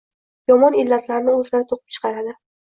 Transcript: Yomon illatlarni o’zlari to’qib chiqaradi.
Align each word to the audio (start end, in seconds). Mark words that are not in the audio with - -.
Yomon 0.51 0.77
illatlarni 0.85 1.37
o’zlari 1.37 1.69
to’qib 1.71 1.87
chiqaradi. 1.99 2.37